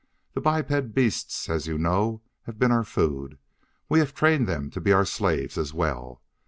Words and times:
The 0.33 0.41
biped 0.41 0.95
beasts, 0.95 1.47
as 1.47 1.67
you 1.67 1.77
know, 1.77 2.23
have 2.47 2.57
been 2.57 2.71
our 2.71 2.83
food; 2.83 3.37
we 3.87 3.99
have 3.99 4.15
trained 4.15 4.47
them 4.47 4.71
to 4.71 4.81
be 4.81 4.91
our 4.91 5.05
slaves 5.05 5.59
as 5.59 5.75
well. 5.75 6.23